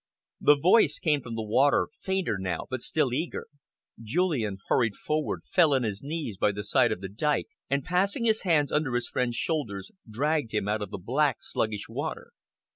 The 0.39 0.57
voice 0.57 0.97
came 0.97 1.21
from 1.21 1.35
the 1.35 1.43
water, 1.43 1.89
fainter 2.01 2.39
now 2.39 2.65
but 2.71 2.81
still 2.81 3.13
eager. 3.13 3.45
Julian 4.01 4.57
hurried 4.67 4.95
forward, 4.95 5.43
fell 5.47 5.75
on 5.75 5.83
his 5.83 6.01
knees 6.01 6.37
by 6.39 6.53
the 6.53 6.63
side 6.63 6.91
of 6.91 7.01
the 7.01 7.07
dyke 7.07 7.49
and, 7.69 7.83
passing 7.85 8.25
his 8.25 8.41
hands 8.41 8.71
under 8.71 8.95
his 8.95 9.07
friend's 9.07 9.35
shoulders, 9.35 9.91
dragged 10.09 10.55
him 10.55 10.67
out 10.67 10.81
of 10.81 10.89
the 10.89 10.97
black, 10.97 11.37
sluggish 11.43 11.87
water. 11.87 12.31